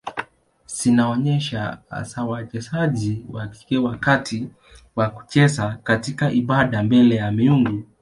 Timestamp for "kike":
3.47-3.77